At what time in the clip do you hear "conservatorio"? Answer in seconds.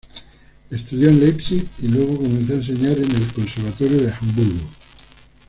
3.33-3.99